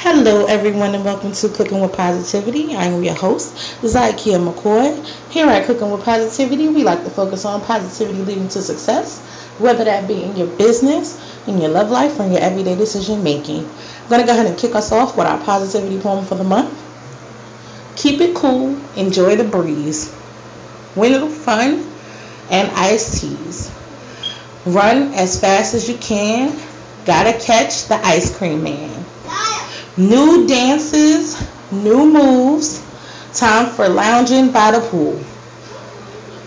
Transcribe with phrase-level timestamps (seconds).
[0.00, 2.72] Hello, everyone, and welcome to Cooking with Positivity.
[2.72, 3.52] I am your host,
[3.82, 5.04] Zykia McCoy.
[5.28, 9.18] Here at Cooking with Positivity, we like to focus on positivity leading to success,
[9.58, 13.24] whether that be in your business, in your love life, or in your everyday decision
[13.24, 13.64] making.
[13.66, 16.44] I'm going to go ahead and kick us off with our positivity poem for the
[16.44, 16.72] month.
[17.96, 20.14] Keep it cool, enjoy the breeze.
[20.94, 21.84] Win little fun
[22.52, 23.68] and iced teas.
[24.64, 26.56] Run as fast as you can.
[27.04, 29.04] Gotta catch the ice cream man.
[29.98, 32.80] New dances, new moves.
[33.34, 35.20] Time for lounging by the pool.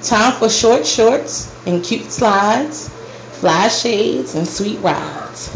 [0.01, 2.87] Time for short shorts and cute slides,
[3.33, 5.49] fly shades and sweet rides.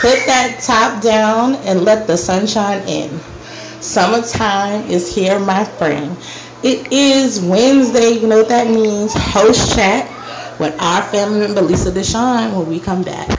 [0.00, 3.20] Put that top down and let the sunshine in.
[3.80, 6.16] Summertime is here, my friend.
[6.64, 8.10] It is Wednesday.
[8.10, 9.14] You know what that means.
[9.14, 10.08] Host chat
[10.58, 13.38] with our family member Lisa Deshawn when we come back.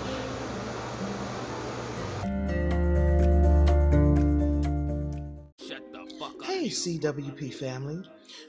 [6.99, 8.03] CWP family.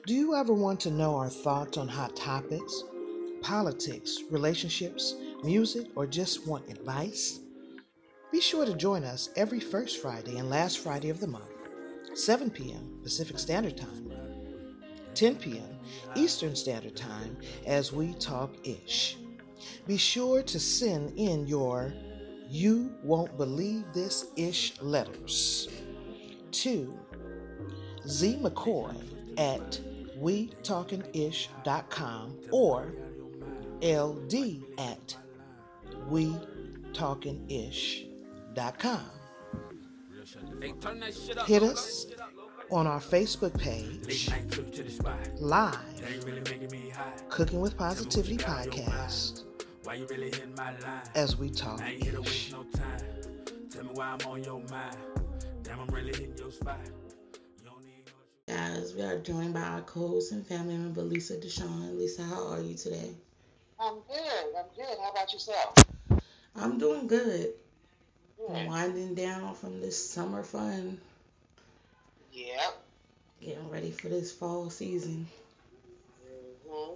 [0.05, 2.83] Do you ever want to know our thoughts on hot topics,
[3.41, 5.15] politics, relationships,
[5.45, 7.39] music, or just want advice?
[8.33, 11.53] Be sure to join us every first Friday and last Friday of the month,
[12.15, 12.99] 7 p.m.
[13.05, 14.11] Pacific Standard Time,
[15.15, 15.79] 10 p.m.
[16.17, 19.19] Eastern Standard Time as we talk ish.
[19.87, 21.95] Be sure to send in your
[22.49, 25.69] You Won't Believe This Ish letters
[26.51, 26.99] to
[28.07, 28.95] Z McCoy
[29.39, 29.81] at
[30.19, 32.93] WeTalkingIsh.com or
[33.83, 34.35] LD
[34.79, 35.17] at
[36.11, 39.01] WeTalkingIsh.com.
[41.47, 42.07] Hit us
[42.71, 44.31] on our Facebook page,
[45.41, 45.77] live,
[47.29, 49.43] Cooking with Positivity podcast,
[51.15, 52.55] as we talk ish.
[58.53, 61.97] Guys, we are joined by our co-host and family member Lisa Deshawn.
[61.97, 63.15] Lisa, how are you today?
[63.81, 64.55] I'm good.
[64.59, 64.99] I'm good.
[65.03, 65.75] How about yourself?
[66.55, 67.55] I'm doing good.
[68.37, 68.67] Good.
[68.67, 71.01] Winding down from this summer fun.
[72.31, 72.83] Yep.
[73.41, 75.27] Getting ready for this fall season.
[76.69, 76.93] hmm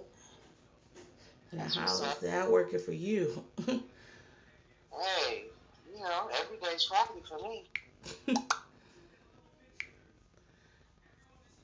[1.53, 3.43] And That's how is that working for you?
[4.99, 5.45] Hey,
[5.95, 7.63] you know, every day's Friday for me.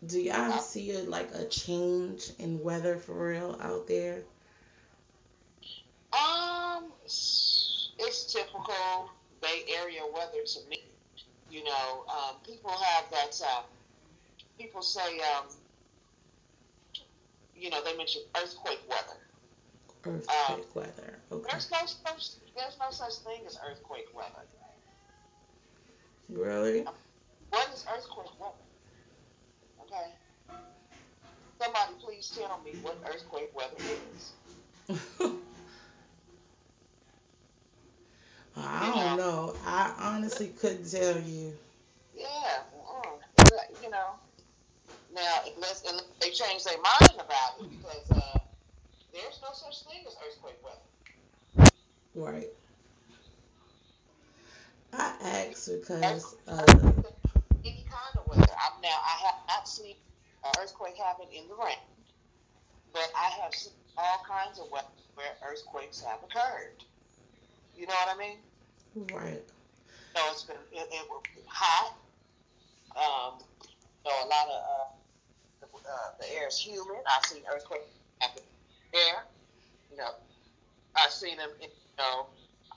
[0.07, 4.23] Do y'all see a, like a change in weather for real out there?
[6.11, 7.89] Um, it's,
[8.31, 9.09] typical
[9.41, 10.83] Bay Area weather to me.
[11.49, 13.39] You know, um, people have that.
[13.45, 13.61] Uh,
[14.57, 15.45] people say, um,
[17.55, 19.19] you know, they mention earthquake weather.
[20.05, 21.19] Earthquake weather.
[21.31, 21.47] Okay.
[21.51, 24.45] There's no such there's no such thing as earthquake weather.
[26.29, 26.85] Really?
[27.49, 28.53] What is earthquake weather?
[29.93, 30.11] Okay.
[31.59, 34.33] Somebody please tell me what earthquake weather is.
[38.57, 39.55] I don't know.
[39.65, 41.53] I honestly couldn't tell you.
[42.15, 42.25] Yeah,
[43.83, 44.11] you know.
[45.13, 48.39] Now, unless, unless they change their mind about it, because uh,
[49.13, 51.71] there's no such thing as earthquake weather.
[52.15, 52.49] Right.
[54.93, 55.15] I
[55.49, 56.65] asked because uh,
[57.63, 58.53] Any kind of weather.
[58.57, 59.95] I, now, I have not seen
[60.43, 61.77] an earthquake happen in the rain,
[62.93, 66.83] but I have seen all kinds of weather where earthquakes have occurred.
[67.75, 68.37] You know what I mean?
[68.95, 69.43] right.
[70.15, 71.95] So it's been it, it was hot.
[72.95, 73.39] Um,
[74.05, 74.91] so a lot of uh,
[75.61, 76.99] the, uh, the air is humid.
[77.09, 77.85] I've seen earthquakes
[78.21, 78.43] happen
[78.93, 79.23] there.
[79.91, 80.11] You know,
[80.95, 81.49] I've seen them.
[81.61, 82.27] You know,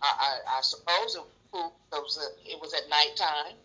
[0.03, 1.25] I, I, I suppose it
[1.93, 3.57] was, it was at nighttime.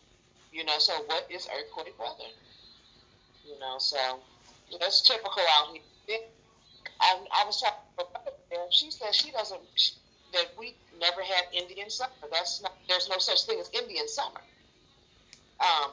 [0.51, 2.31] You know, so what is earthquake weather?
[3.45, 3.97] You know, so
[4.79, 5.77] that's typical out
[6.07, 6.19] here.
[6.99, 9.93] I, I was talking to her, she said she doesn't, she,
[10.33, 12.11] that we never had Indian summer.
[12.31, 14.41] That's not, there's no such thing as Indian summer.
[15.59, 15.91] Um,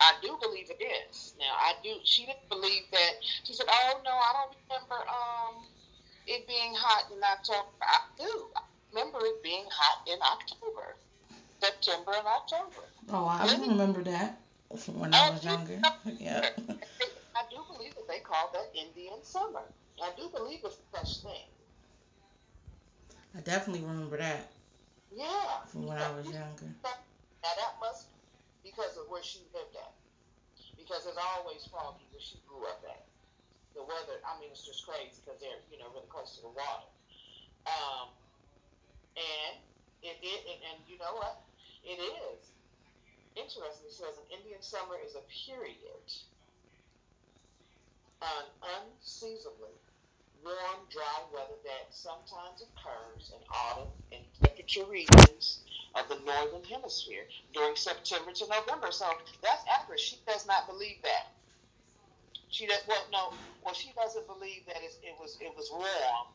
[0.00, 1.34] I do believe it is.
[1.38, 3.12] Now, I do, she didn't believe that,
[3.44, 5.64] she said, oh no, I don't remember, um,
[6.26, 7.68] it being hot in October.
[7.82, 8.46] I do.
[8.56, 10.96] I remember it being hot in October,
[11.62, 12.82] September and October.
[13.10, 13.68] Oh, I really?
[13.70, 14.40] remember that
[14.76, 15.78] from when I was younger.
[16.18, 16.50] yeah.
[17.38, 19.62] I do believe that they call that Indian summer.
[20.02, 21.46] I do believe it's such thing.
[23.38, 24.50] I definitely remember that.
[25.14, 25.62] Yeah.
[25.70, 26.66] From when I was younger.
[26.82, 29.94] Now that must be because of where she lived at.
[30.74, 33.06] Because it's always foggy where she grew up at.
[33.78, 36.52] The weather, I mean, it's just crazy because they're, you know, really close to the
[36.52, 36.90] water.
[37.70, 38.10] Um,
[39.14, 39.62] and
[40.02, 41.38] it, it and, and you know what?
[41.84, 42.50] It is
[43.36, 43.86] interesting.
[43.86, 46.12] It says an Indian summer is a period
[48.22, 49.74] an unseasonably
[50.44, 55.60] warm, dry weather that sometimes occurs in autumn in temperature regions
[55.94, 58.90] of the northern hemisphere during September to November.
[58.90, 59.06] So
[59.42, 60.00] that's accurate.
[60.00, 61.32] She does not believe that.
[62.48, 63.32] She does well no
[63.64, 66.26] well she doesn't believe that it was it was warm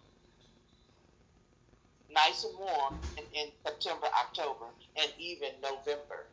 [2.14, 4.66] nice and warm in, in September, October,
[5.00, 6.26] and even November.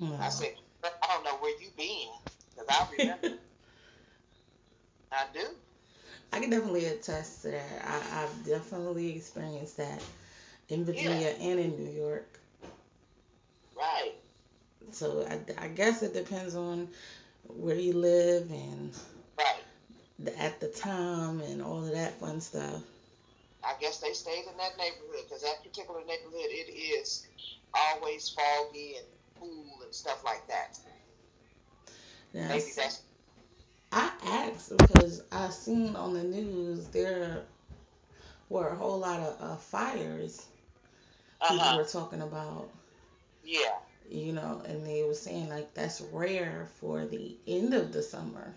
[0.00, 0.18] Wow.
[0.20, 0.54] I said,
[0.84, 2.08] I don't know where you been,
[2.50, 3.38] because I remember.
[5.12, 5.46] I do.
[6.32, 7.84] I can definitely attest to that.
[7.84, 10.02] I, have definitely experienced that
[10.70, 11.46] in Virginia yeah.
[11.46, 12.40] and in New York.
[13.76, 14.14] Right.
[14.90, 16.88] So I, I guess it depends on
[17.48, 18.96] where you live and
[19.38, 19.62] right.
[20.18, 22.82] the, at the time and all of that fun stuff.
[23.64, 27.26] I guess they stayed in that neighborhood because that particular neighborhood it is
[27.74, 29.06] always foggy and
[29.38, 30.78] cool and stuff like that.
[32.34, 33.02] Now, Maybe that's
[33.92, 37.42] I asked because I seen on the news there
[38.48, 40.46] were a whole lot of uh, fires
[41.40, 41.54] uh-huh.
[41.54, 42.70] people were talking about.
[43.44, 43.76] Yeah.
[44.10, 48.54] You know, and they were saying like that's rare for the end of the summer.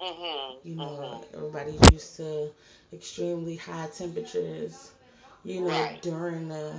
[0.00, 0.68] Mm-hmm.
[0.68, 1.36] You know, mm-hmm.
[1.36, 2.50] everybody's used to
[2.92, 4.90] extremely high temperatures.
[5.44, 6.02] You know, right.
[6.02, 6.74] during the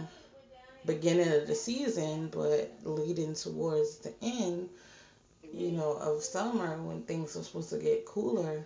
[0.85, 4.69] beginning of the season, but leading towards the end,
[5.53, 8.65] you know, of summer when things are supposed to get cooler,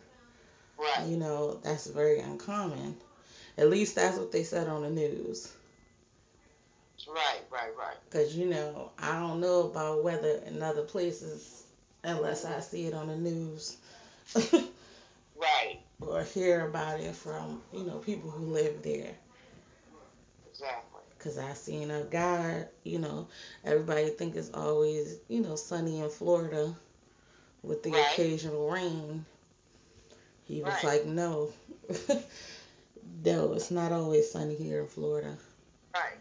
[0.78, 1.08] right.
[1.08, 2.96] you know, that's very uncommon.
[3.58, 5.54] At least that's what they said on the news.
[7.08, 7.98] Right, right, right.
[8.10, 11.64] Because, you know, I don't know about weather in other places
[12.04, 13.78] unless I see it on the news.
[15.36, 15.80] right.
[16.00, 19.14] Or hear about it from, you know, people who live there.
[20.50, 21.02] Exactly.
[21.20, 23.28] Cause I seen a guy, you know,
[23.64, 26.76] everybody think it's always, you know, sunny in Florida
[27.62, 28.08] with the right.
[28.12, 29.26] occasional rain.
[30.46, 30.84] He was right.
[30.84, 31.52] like, no,
[33.26, 35.38] no, it's not always sunny here in Florida.
[35.94, 36.18] Right.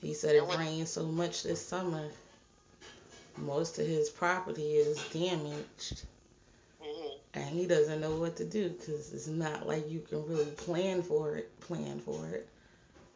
[0.00, 2.10] He said it rained so much this summer,
[3.38, 6.04] most of his property is damaged.
[7.34, 7.48] Mm-hmm.
[7.48, 11.02] And he doesn't know what to do because it's not like you can really plan
[11.02, 11.60] for it.
[11.60, 12.48] Plan for it.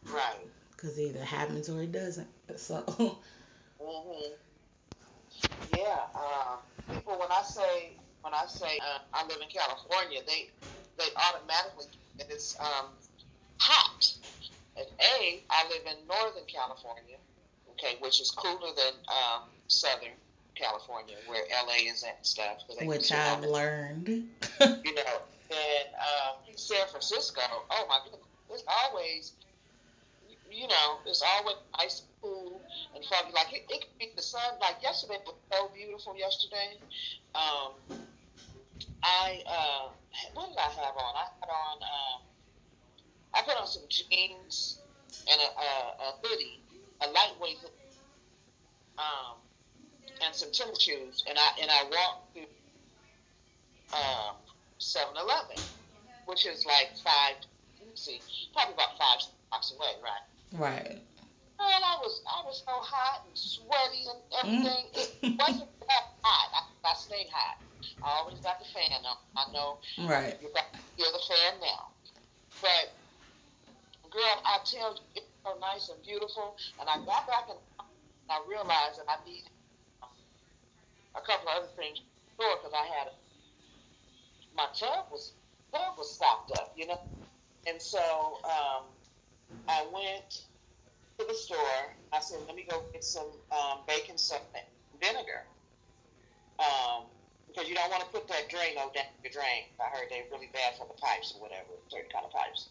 [0.05, 0.47] Right
[0.79, 2.27] because it either happens or it doesn't.
[2.55, 2.81] So.
[3.79, 4.31] Mhm.
[5.77, 5.99] Yeah.
[6.15, 6.57] Uh,
[6.91, 7.91] people, when I say
[8.21, 10.49] when I say uh, I live in California, they
[10.97, 11.85] they automatically
[12.19, 12.87] and it's um,
[13.59, 14.11] hot.
[14.75, 17.17] And A, I live in Northern California,
[17.71, 20.17] okay, which is cooler than um, Southern
[20.55, 22.63] California, where LA is at and stuff.
[22.81, 24.07] Which I've learned.
[24.07, 25.15] you know,
[25.51, 29.33] and um, San Francisco, oh my goodness, it's always
[30.51, 32.61] you know, it's always nice and cool
[32.95, 33.31] and foggy.
[33.33, 34.41] Like it, it could be the sun.
[34.59, 36.17] Like yesterday was so beautiful.
[36.17, 36.77] Yesterday,
[37.35, 37.77] um,
[39.03, 39.89] I uh,
[40.33, 41.13] what did I have on?
[41.15, 42.21] I had on um,
[43.33, 44.79] I put on some jeans
[45.29, 46.61] and a, a, a hoodie,
[47.01, 47.93] a lightweight hoodie,
[48.97, 49.37] um,
[50.25, 52.43] and some tennis shoes, and I and I walked through
[53.93, 54.35] um,
[54.79, 55.63] 7-Eleven,
[56.25, 57.35] which is like five.
[57.95, 58.21] See,
[58.53, 60.23] probably about five blocks away, right?
[60.53, 61.01] Right.
[61.59, 64.85] Man, I was I was so hot and sweaty and everything.
[65.21, 66.49] it wasn't that hot.
[66.55, 67.59] I, I stayed hot.
[68.03, 69.17] I always got the fan on.
[69.35, 69.79] I know.
[70.07, 70.37] Right.
[70.41, 71.87] You got you're the fan now.
[72.61, 72.95] But
[74.09, 76.55] girl, I tell you, it's so nice and beautiful.
[76.79, 77.59] And I got back and
[78.29, 79.48] I realized that I needed
[81.19, 81.99] a couple of other things
[82.39, 83.07] store because I had
[84.55, 85.33] my tub was
[85.73, 86.99] tub was stocked up, you know.
[87.67, 87.99] and so
[88.45, 88.83] um,
[89.67, 90.47] I went
[91.19, 91.95] to the store.
[92.13, 94.41] I said, let me go get some um, bacon soda
[95.01, 95.45] vinegar.
[96.59, 97.03] Um,
[97.47, 99.65] because you don't want to put that Drano down your drain.
[99.81, 102.69] I heard they're really bad for the pipes or whatever, certain kind of pipes.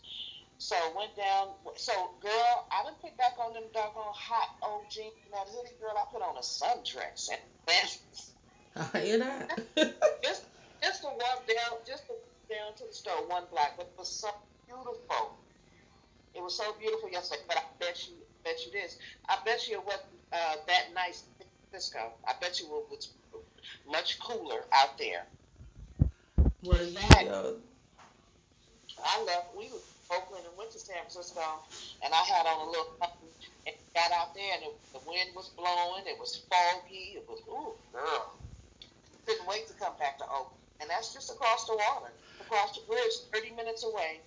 [0.58, 1.54] So went down.
[1.76, 5.14] So girl, I done put back on them doggone hot old jeans.
[5.32, 7.40] Now, this girl, I put on a sundress and
[8.94, 9.60] I hear that.
[10.22, 10.44] just,
[10.82, 12.14] just to walk down, just to
[12.48, 14.30] down to the store, one block, but it was so
[14.66, 15.36] beautiful.
[16.34, 17.42] It was so beautiful yesterday.
[17.46, 18.98] But I bet you, bet you this.
[19.28, 21.24] I bet you it wasn't uh, that nice,
[21.72, 22.12] Cisco.
[22.26, 23.10] I bet you it was
[23.90, 25.26] much cooler out there.
[26.62, 27.52] Well, yeah.
[29.04, 29.56] I left.
[29.56, 29.78] We were
[30.10, 31.42] Oakland and went to San Francisco,
[32.04, 32.96] and I had on a little
[33.66, 36.04] and got out there, and it, the wind was blowing.
[36.06, 37.16] It was foggy.
[37.16, 38.32] It was ooh, girl.
[39.28, 42.80] Couldn't wait to come back to Oakland, and that's just across the water, across the
[42.88, 44.20] bridge, thirty minutes away,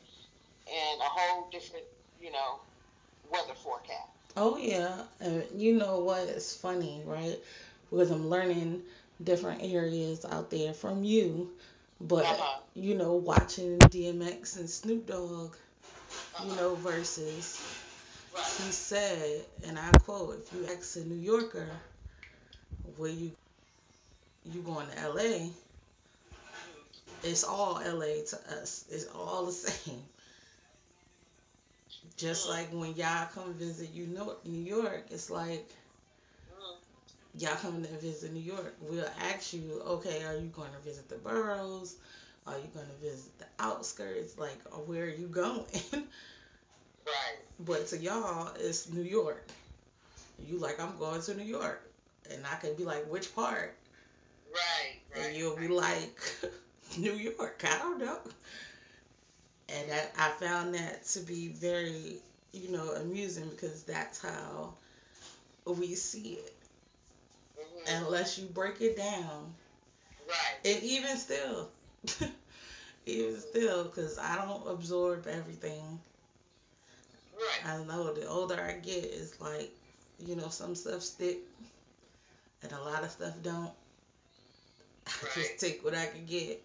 [0.67, 1.86] and a whole different,
[2.22, 2.60] you know,
[3.31, 4.12] weather forecast.
[4.38, 6.27] Oh yeah, and you know what?
[6.29, 7.39] It's funny, right?
[7.89, 8.84] Because I'm learning
[9.24, 11.50] different areas out there from you,
[12.00, 12.62] but Uh-huh.
[12.75, 15.55] you know, watching DMX and Snoop Dogg,
[16.46, 17.60] you know, versus
[18.34, 18.43] Right.
[18.63, 21.67] he said, and I quote, if you ask a New Yorker
[22.98, 23.31] where you
[24.45, 25.50] you going to LA,
[27.24, 28.86] it's all LA to us.
[28.89, 30.01] It's all the same.
[32.17, 35.67] Just like when y'all come visit you know New York, it's like
[37.38, 38.75] y'all coming to visit New York.
[38.81, 41.95] We'll ask you, okay, are you going to visit the boroughs?
[42.48, 44.38] Are you going to visit the outskirts?
[44.38, 45.65] Like, where are you going?
[47.05, 47.39] Right.
[47.60, 49.48] But to y'all, it's New York.
[50.45, 51.81] You like, I'm going to New York.
[52.31, 53.75] And I can be like, which part?
[54.53, 55.00] Right.
[55.15, 55.25] Right.
[55.27, 56.20] And you'll be like,
[56.98, 57.63] New York.
[57.67, 58.20] I don't know.
[59.70, 62.17] And that, I found that to be very,
[62.51, 64.74] you know, amusing because that's how
[65.65, 66.53] we see it.
[67.58, 68.03] Mhm.
[68.03, 69.53] Unless you break it down.
[70.27, 70.58] Right.
[70.65, 71.70] And even still,
[73.05, 76.00] even still, because I don't absorb everything.
[77.36, 77.65] Right.
[77.65, 79.72] I know the older I get, it's like,
[80.20, 81.39] you know, some stuff stick
[82.63, 83.72] and a lot of stuff don't.
[85.23, 85.33] Right.
[85.35, 86.61] just take what I can get.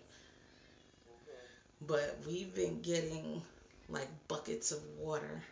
[1.87, 3.43] But we've been getting
[3.89, 5.43] like buckets of water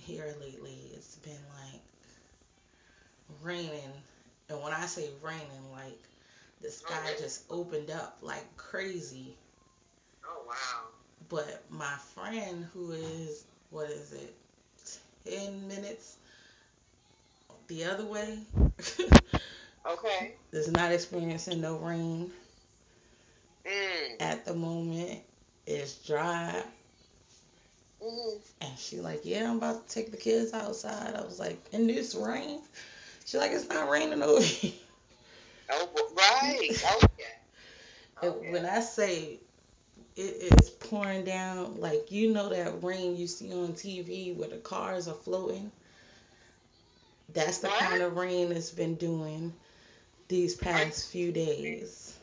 [0.00, 0.76] here lately.
[0.94, 1.80] It's been like
[3.42, 3.92] raining.
[4.48, 5.98] And when I say raining, like
[6.60, 7.20] the oh, sky really?
[7.20, 9.34] just opened up like crazy.
[10.26, 10.88] Oh wow.
[11.28, 14.34] But my friend who is, what is it,
[15.24, 16.16] 10 minutes
[17.68, 18.38] the other way,
[19.90, 20.34] Okay.
[20.52, 22.30] is not experiencing no rain
[23.64, 24.18] Mm.
[24.20, 25.20] at the moment.
[25.66, 26.62] It's dry.
[28.00, 28.42] Mhm.
[28.60, 31.14] And she like, yeah, I'm about to take the kids outside.
[31.14, 32.60] I was like, in this rain?
[33.26, 34.72] She like, it's not raining over here.
[35.70, 36.70] Oh, right.
[38.22, 39.40] Oh, And when I say
[40.16, 40.20] it
[40.60, 45.08] is pouring down, like you know that rain you see on TV where the cars
[45.08, 45.70] are floating.
[47.32, 47.80] That's the What?
[47.80, 49.52] kind of rain it's been doing
[50.28, 52.18] these past few days.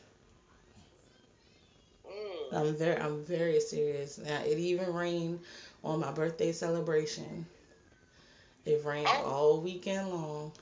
[2.52, 4.18] I'm very, I'm very serious.
[4.18, 5.40] Now it even rained
[5.84, 7.46] on my birthday celebration.
[8.64, 9.24] It rained Oh.
[9.24, 10.52] all weekend long.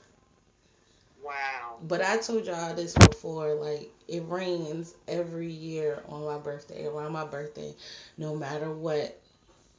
[1.23, 1.79] Wow.
[1.83, 7.11] But I told y'all this before, like it rains every year on my birthday, around
[7.13, 7.75] my birthday,
[8.17, 9.19] no matter what.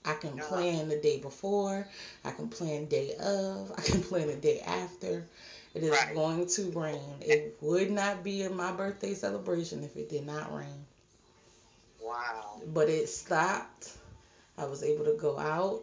[0.05, 0.47] I can Uh-huh.
[0.49, 1.87] plan the day before,
[2.25, 5.27] I can plan day of, I can plan the day after.
[5.75, 6.15] It is Right.
[6.15, 7.17] going to rain.
[7.21, 10.87] It would not be in my birthday celebration if it did not rain.
[12.11, 12.61] Wow.
[12.67, 13.91] But it stopped.
[14.59, 15.83] I was able to go out.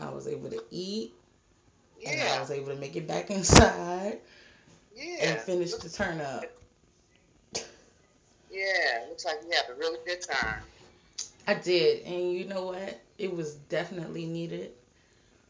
[0.00, 1.12] I was able to eat.
[2.00, 2.10] Yeah.
[2.12, 4.18] And I was able to make it back inside
[4.94, 5.30] Yeah.
[5.32, 6.44] and finish the turn up.
[8.50, 9.06] Yeah.
[9.08, 10.62] Looks like you had a really good time.
[11.48, 13.00] I did, and you know what?
[13.18, 14.72] It was definitely needed.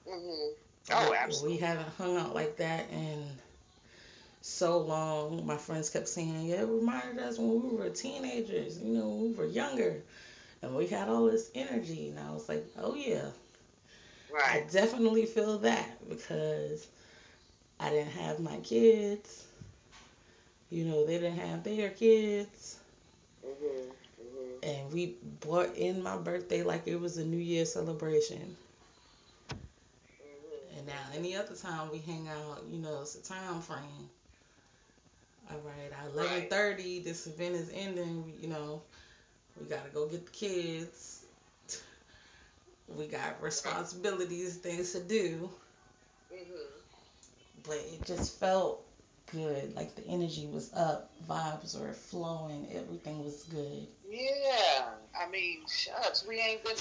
[0.08, 0.52] Mhm.
[0.92, 1.56] Oh, We- absolutely.
[1.58, 3.38] We haven't hung out like that in
[4.46, 5.46] so long.
[5.46, 8.78] My friends kept saying, "Yeah, it reminded us when we were teenagers.
[8.78, 10.02] You know, we were younger,
[10.62, 13.30] and we had all this energy." And I was like, "Oh yeah,
[14.44, 16.86] I definitely feel that because
[17.80, 19.44] I didn't have my kids.
[20.70, 22.76] You know, they didn't have their kids."
[23.42, 23.92] Mhm.
[24.18, 24.62] Mhm.
[24.62, 28.56] and we brought in my birthday like it was a New Year celebration.
[30.20, 30.78] Mhm.
[30.78, 34.10] And now any other time we hang out, you know, it's a time frame.
[35.50, 38.24] All right, at eleven thirty, this event is ending.
[38.24, 38.82] we- You know,
[39.60, 41.24] we gotta go get the kids.
[42.88, 45.50] We got responsibilities, things to do.
[46.32, 46.82] Mhm.
[47.64, 48.84] But it just felt
[49.32, 49.74] good.
[49.74, 53.86] Like the energy was up, vibes were flowing, everything was good.
[54.08, 56.76] Yeah, I mean, shucks, we ain't been,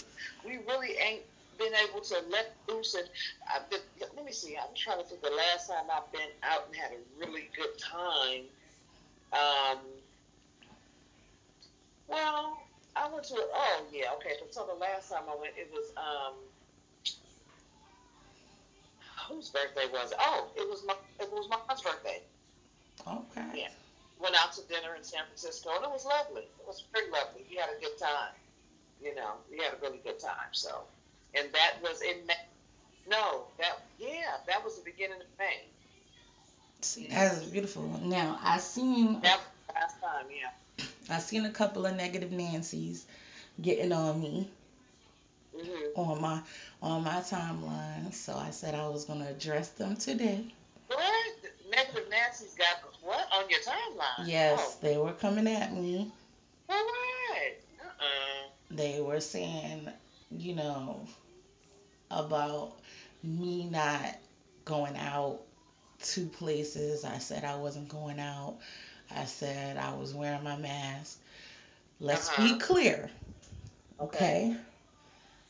[0.45, 1.23] we really ain't
[1.57, 2.95] been able to let loose.
[2.95, 3.07] And
[3.47, 3.83] I, but,
[4.15, 6.91] let me see, I'm trying to think the last time I've been out and had
[6.91, 8.43] a really good time.
[9.33, 9.79] Um,
[12.07, 12.57] well,
[12.95, 14.33] I went to, oh yeah, okay.
[14.51, 16.33] So the last time I went, it was um,
[19.27, 20.17] whose birthday was it?
[20.19, 22.21] Oh, it was my, it was my mom's birthday.
[23.07, 23.61] Okay.
[23.61, 23.67] Yeah.
[24.19, 26.43] Went out to dinner in San Francisco, and it was lovely.
[26.43, 27.43] It was pretty lovely.
[27.49, 28.33] We had a good time.
[29.03, 30.53] You know, we had a really good time.
[30.53, 30.83] So,
[31.37, 32.33] and that was in May.
[33.09, 35.61] No, that yeah, that was the beginning of May.
[36.81, 37.83] See, that's beautiful.
[38.03, 39.39] Now I seen That
[39.73, 40.85] last time, yeah.
[41.09, 43.05] I seen a couple of negative Nancy's
[43.61, 44.49] getting on me
[45.55, 46.41] hmm on my
[46.81, 48.13] on my timeline.
[48.13, 50.43] So I said I was gonna address them today.
[50.87, 51.25] What?
[51.69, 54.27] Negative Nancy's got what on your timeline?
[54.27, 56.11] Yes, they were coming at me.
[56.69, 56.91] Oh,
[57.29, 57.87] what?
[57.87, 58.49] Uh-uh.
[58.71, 59.89] They were saying,
[60.31, 60.99] you know,
[62.11, 62.73] about
[63.23, 64.15] me not
[64.65, 65.39] going out
[66.01, 67.03] to places.
[67.05, 68.57] I said I wasn't going out.
[69.11, 71.17] I said I was wearing my mask.
[71.99, 72.31] Let's Uh-huh.
[72.31, 73.09] be clear.
[73.99, 74.55] Okay.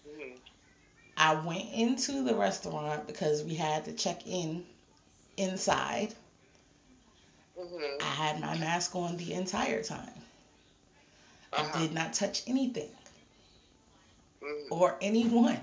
[0.06, 0.38] hmm
[1.18, 4.64] I went into the restaurant because we had to check in
[5.38, 6.14] inside.
[7.56, 10.24] hmm I had my mask on the entire time.
[11.56, 11.72] I Uh-huh.
[11.72, 12.90] did not touch anything
[14.42, 15.60] hmm or anyone.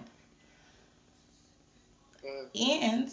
[2.55, 3.11] And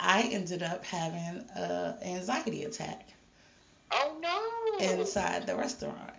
[0.00, 3.08] I ended up having a anxiety attack
[3.90, 4.96] Oh no!
[5.00, 6.12] inside the restaurant.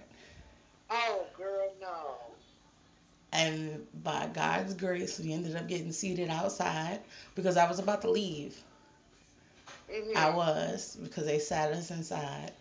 [0.90, 2.38] Oh, girl, no.
[3.32, 7.02] And by God's grace, we ended up getting seated outside
[7.36, 8.62] because I was about to leave.
[9.88, 12.52] hmm I was because they sat us inside,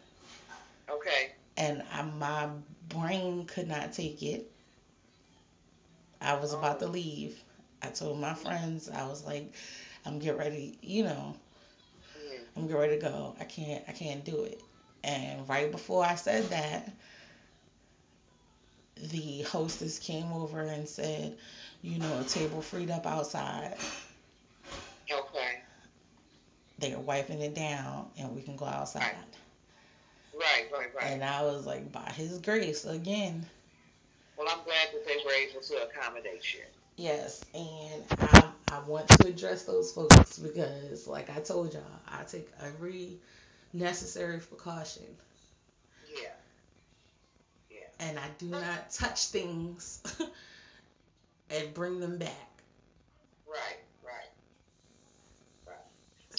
[0.89, 1.33] Okay.
[1.57, 2.49] and I, my
[2.89, 4.51] brain could not take it.
[6.21, 7.43] I was about to leave.
[7.83, 9.53] I told my friends, I was like,
[10.05, 11.37] I'm getting ready, you know,
[12.57, 13.37] I'm getting ready to go.
[13.39, 14.63] I can't, I can't do it.
[15.05, 16.91] And right before I said that,
[19.11, 21.37] the hostess came over and said,
[21.83, 23.77] you know, a table freed up outside.
[25.11, 25.61] Okay.
[26.79, 29.15] They're wiping it down, and we can go outside.
[30.39, 31.05] Right, right, right.
[31.05, 33.47] And I was like, by His grace, again,
[34.37, 36.61] well, I'm glad that they were able to accommodate you.
[36.97, 37.45] Yes.
[37.55, 42.49] And I, I want to address those folks because, like I told y'all, I take
[42.61, 43.19] every
[43.73, 45.05] necessary precaution.
[46.09, 46.31] Yeah.
[47.71, 47.79] Yeah.
[48.01, 50.03] And I do not touch things
[51.51, 52.63] and bring them back.
[53.47, 54.31] Right, right,
[55.67, 55.77] right.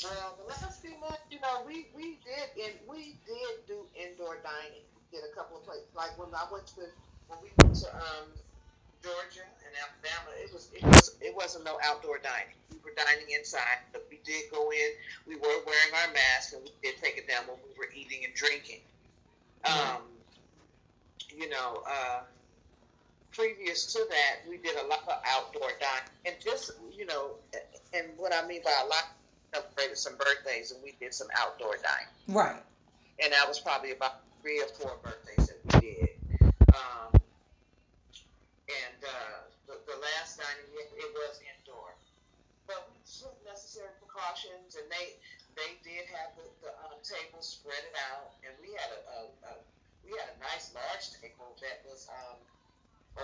[0.03, 4.37] Well, the last few months, you know, we we did in we did do indoor
[4.43, 4.85] dining.
[4.95, 5.89] We did a couple of places.
[5.95, 6.81] Like when I went to
[7.27, 8.27] when we went to um
[9.03, 12.55] Georgia and Alabama, it was it was it wasn't no outdoor dining.
[12.71, 14.89] We were dining inside, but we did go in.
[15.27, 18.25] We were wearing our masks, and we did take it down when we were eating
[18.25, 18.81] and drinking.
[19.65, 20.01] Um,
[21.35, 22.21] you know, uh,
[23.31, 27.31] previous to that, we did a lot of outdoor dining, and just you know,
[27.93, 29.05] and what I mean by a lot,
[29.53, 32.61] celebrated some birthdays, and we did some outdoor dining, Right.
[33.23, 36.09] and that was probably about three or four birthdays that we did.
[36.73, 37.19] Um,
[38.67, 41.95] and uh, the, the last dining, it, it was indoor,
[42.67, 45.15] but we took necessary precautions, and they
[45.55, 49.19] they did have the, the um, table spread it out, and we had a, a,
[49.49, 49.51] a
[50.03, 52.37] we had a nice large table that was um,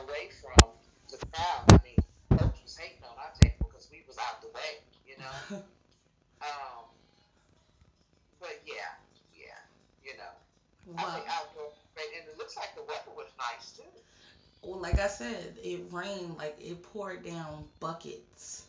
[0.04, 0.72] away from
[1.12, 1.64] the crowd.
[1.76, 2.00] I mean,
[2.40, 5.64] folks was hating on our table because we was out the way, you know.
[6.44, 6.92] Um,
[8.44, 9.00] but yeah,
[9.32, 9.56] yeah,
[10.04, 10.36] you know,
[11.00, 13.88] I think outdoor, and it looks like the weather was nice too.
[14.64, 18.66] Well, like I said, it rained like it poured down buckets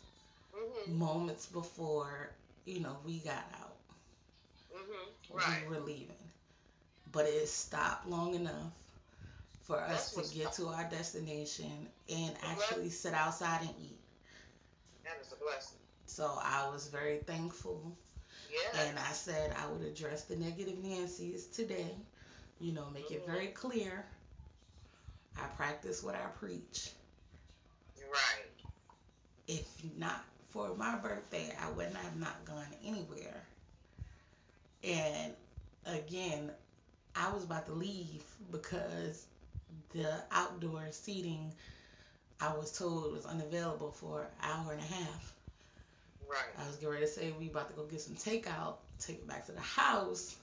[0.53, 2.29] Mhm, moments before
[2.65, 3.77] you know we got out.
[4.71, 5.63] mhm, right.
[5.69, 6.15] We were leaving,
[7.11, 8.71] but it stopped long enough
[9.63, 13.99] for us That's to get to our destination and Well, actually sit outside and eat.
[15.03, 15.79] That is a blessing.
[16.07, 17.97] So I was very thankful
[18.49, 18.59] Yeah.
[18.73, 21.95] And I said I would address the negative Nancy's today.
[22.59, 24.05] You know, make it very clear.
[25.37, 26.91] I practice what I preach.
[28.11, 28.45] right.
[29.47, 33.47] If not for my birthday, I would not have not gone anywhere.
[34.83, 35.33] And
[35.85, 36.51] again,
[37.15, 39.27] I was about to leave because
[39.91, 41.53] the outdoor seating
[42.39, 45.33] I was told was unavailable for an hour and a half.
[46.29, 46.39] Right.
[46.57, 49.27] I was getting ready to say we about to go get some takeout, take it
[49.27, 50.37] back to the house,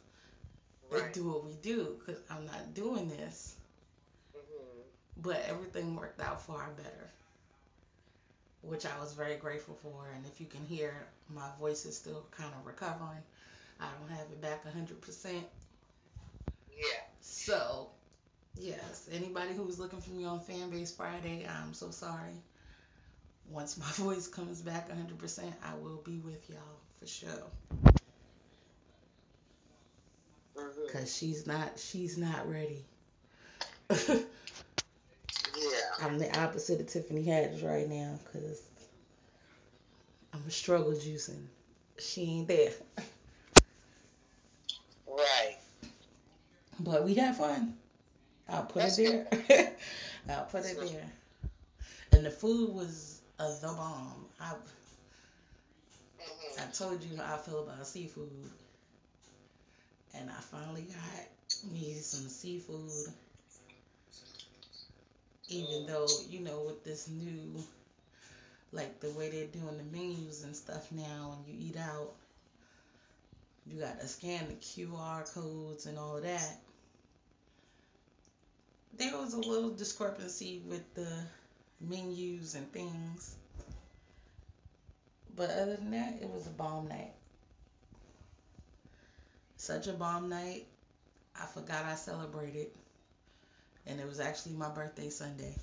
[0.91, 1.05] Right.
[1.05, 3.57] and do what we do because I'm not doing this.
[5.21, 7.11] But everything worked out far better,
[8.63, 10.09] which I was very grateful for.
[10.15, 13.23] And if you can hear, my voice is still kind of recovering.
[13.81, 15.43] I don't have it back 100%.
[16.71, 16.85] Yeah.
[17.21, 17.89] So,
[18.59, 22.43] yes, anybody who was looking for me on Fanbase Friday, I'm so sorry.
[23.51, 26.59] Once my voice comes back 100%, I will be with y'all
[26.99, 27.31] for sure.
[30.93, 32.85] Cause she's not, she's not ready.
[36.03, 38.63] I'm the opposite of Tiffany Haddish right now, cause
[40.35, 41.47] I'm a struggle juicing.
[41.99, 42.73] She ain't there.
[45.07, 45.57] Right.
[46.81, 47.75] But we had fun.
[48.49, 49.73] I'll put That's it there.
[50.31, 51.11] I'll put it there.
[52.13, 54.27] And the food was a the bomb.
[54.41, 54.55] I
[56.19, 58.29] hmm I told you how I feel about seafood.
[60.15, 63.13] And I finally got me some seafood.
[65.53, 67.63] Even though, you know, with this new
[68.73, 72.13] like the way they're doing the menus and stuff now and you eat out,
[73.67, 76.59] you gotta scan the QR codes and all that.
[78.97, 81.09] There was a little discrepancy with the
[81.81, 83.37] menus and things.
[85.37, 87.13] But other than that, it was a bomb night.
[89.57, 90.67] Such a bomb night.
[91.41, 92.69] I forgot I celebrated.
[93.87, 95.55] And it was actually my birthday Sunday.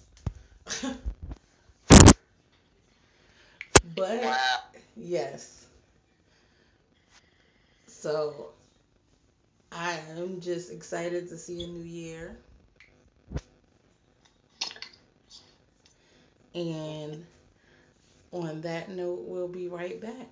[3.95, 4.57] but Wow.
[4.95, 5.65] yes.
[7.87, 8.49] So
[9.71, 12.37] I am just excited to see a new year.
[16.55, 17.25] And
[18.31, 20.27] on that note, we'll be right back.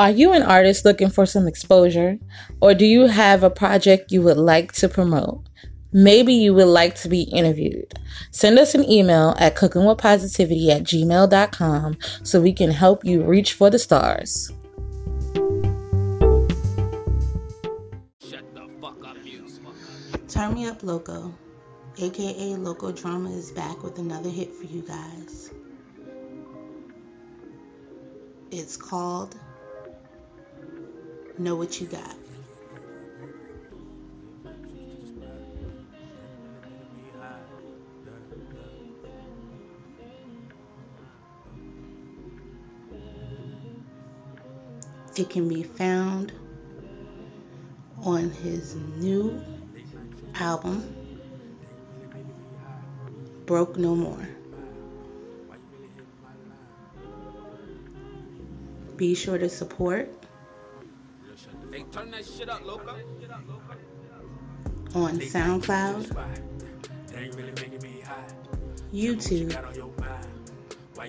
[0.00, 2.18] Are you an artist looking for some exposure?
[2.62, 5.44] Or do you have a project you would like to promote?
[5.92, 7.92] Maybe you would like to be interviewed.
[8.30, 13.68] Send us an email at cookingwithpositivity at gmail.com so we can help you reach for
[13.68, 14.50] the stars.
[18.26, 19.46] Shut the fuck up, you.
[20.28, 21.34] Turn Me Up Loco,
[21.98, 25.50] aka Loco Drama, is back with another hit for you guys.
[28.50, 29.36] It's called
[31.38, 32.16] Know What You Got.
[45.16, 46.32] It can be found
[48.02, 49.42] on his new
[50.34, 50.94] album,
[53.44, 54.28] Broke No More.
[58.96, 60.19] Be sure to support
[61.92, 62.96] turn that shit up, loco.
[64.94, 66.16] on SoundCloud,
[67.08, 68.26] They ain't really making me high.
[68.92, 70.26] YouTube, Got on your mind.
[70.94, 71.06] Why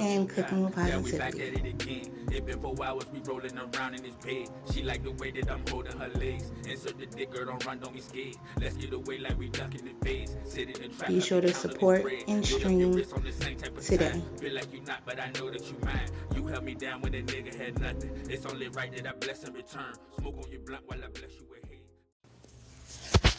[0.00, 0.34] and you.
[0.34, 2.20] Cooking with Yeah, we back at it again.
[2.32, 4.48] It been four hours, we rolling around in this bed.
[4.72, 6.52] She like the way that I'm holding her legs.
[6.68, 8.36] Insert the dick, girl, don't run, don't be scared.
[8.60, 10.36] Let's get away like we ducking the phase.
[10.44, 12.60] Sit in the trap, Be sure to count up this support and Build up your
[12.60, 14.22] stream wrist on the same type of today.
[14.38, 16.08] Feel like you not, but I know that you mine.
[16.34, 18.10] You held me down when a nigga had nothing.
[18.28, 19.94] It's only right that I bless in return.
[20.18, 21.82] Smoke on your blunt while I bless you with hate.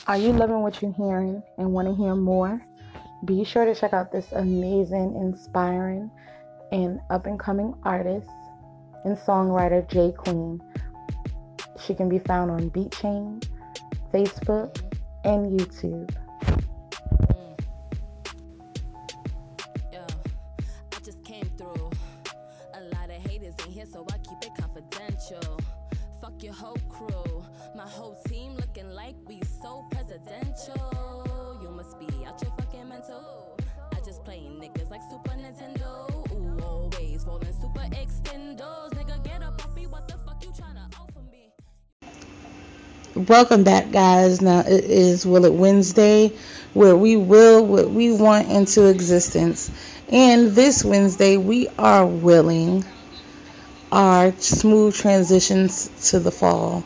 [0.07, 2.61] Are you loving what you're hearing and want to hear more?
[3.23, 6.09] Be sure to check out this amazing, inspiring,
[6.71, 8.29] and up and coming artist
[9.03, 10.61] and songwriter, Jay Queen.
[11.79, 13.43] She can be found on BeatChain,
[14.13, 14.79] Facebook,
[15.23, 16.15] and YouTube.
[43.27, 44.41] Welcome back, guys.
[44.41, 46.31] Now it is Will It Wednesday,
[46.73, 49.69] where we will what we want into existence.
[50.11, 52.83] And this Wednesday, we are willing
[53.91, 56.83] our smooth transitions to the fall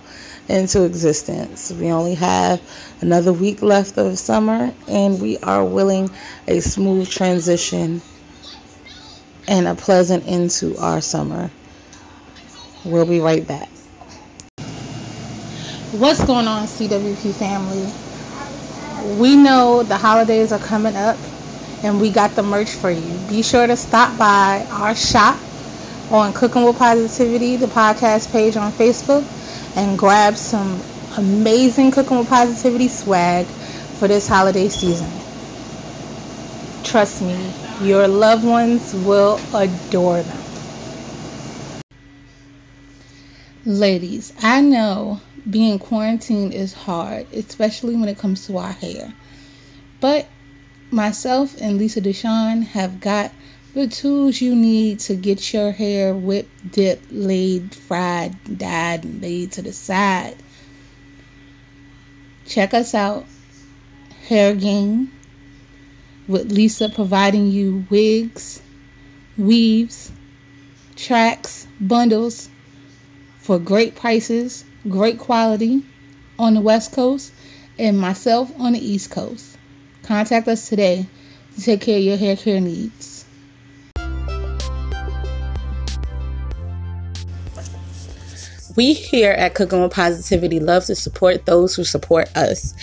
[0.50, 1.72] into existence.
[1.72, 2.62] We only have
[3.00, 6.10] another week left of summer, and we are willing
[6.48, 8.02] a smooth transition
[9.48, 11.50] and a pleasant end to our summer.
[12.84, 13.70] We'll be right back.
[15.98, 17.90] What's going on, CWP family?
[19.18, 21.18] We know the holidays are coming up
[21.84, 23.18] and we got the merch for you.
[23.30, 25.40] Be sure to stop by our shop
[26.12, 29.26] on Cooking with Positivity, the podcast page on Facebook,
[29.78, 30.84] and grab some
[31.16, 35.08] amazing Cooking with Positivity swag for this holiday season.
[36.84, 40.44] Trust me, your loved ones will adore them.
[43.64, 49.14] Ladies, I know being quarantined is hard, especially when it comes to our hair.
[50.00, 50.28] But
[50.92, 53.32] myself and Lisa Deshawn have got
[53.74, 59.52] the tools you need to get your hair whipped, dipped, laid, fried, dyed, and laid
[59.54, 60.36] to the side.
[62.46, 63.26] Check us out,
[64.28, 65.12] Hair Game,
[66.28, 68.62] with Lisa providing you wigs,
[69.38, 70.12] weaves,
[70.96, 72.50] tracks, bundles
[73.40, 75.84] for great prices, great quality
[76.38, 77.34] on the West Coast,
[77.78, 79.58] and myself on the East Coast.
[80.04, 81.06] Contact us today
[81.56, 83.26] to take care of your hair care needs.
[88.76, 92.74] We here at Cooking with Positivity love to support those who support us.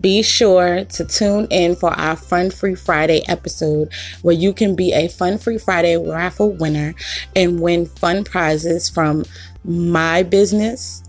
[0.00, 4.94] Be sure to tune in for our Fun Free Friday episode where you can be
[4.94, 6.94] a Fun Free Friday raffle winner
[7.36, 9.24] and win fun prizes from
[9.62, 11.02] my business,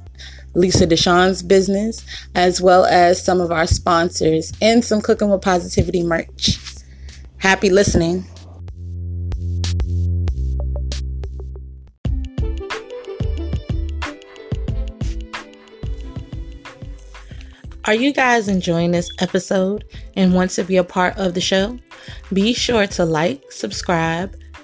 [0.55, 6.03] Lisa Deshawn's business, as well as some of our sponsors and some Cooking with Positivity
[6.03, 6.57] merch.
[7.37, 8.25] Happy listening.
[17.85, 19.83] Are you guys enjoying this episode
[20.15, 21.77] and want to be a part of the show?
[22.31, 24.37] Be sure to like, subscribe,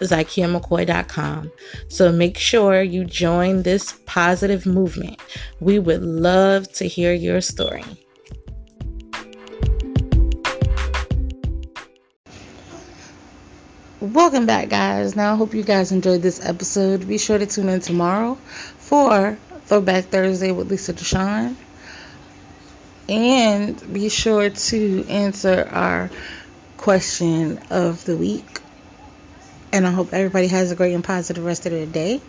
[0.00, 1.52] ZykiaMcCoy.com.
[1.88, 5.20] So make sure you join this positive movement.
[5.60, 7.84] We would love to hear your story.
[14.00, 15.16] Welcome back, guys.
[15.16, 17.08] Now, I hope you guys enjoyed this episode.
[17.08, 21.56] Be sure to tune in tomorrow for Throwback Thursday with Lisa Deshawn.
[23.08, 26.10] And be sure to answer our
[26.76, 28.60] question of the week
[29.72, 32.20] and I hope everybody has a great and positive rest of their day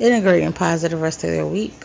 [0.00, 1.84] and a great and positive rest of their week.